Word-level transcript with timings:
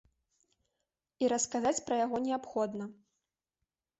І 1.25 1.27
расказаць 1.33 1.83
пра 1.89 1.95
яго 2.05 2.17
неабходна. 2.27 2.85